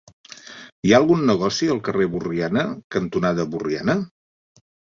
[0.87, 2.65] Hi ha algun negoci al carrer Borriana
[2.99, 4.01] cantonada Borriana?